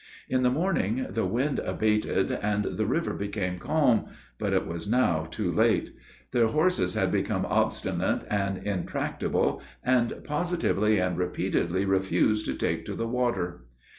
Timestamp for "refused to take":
11.85-12.83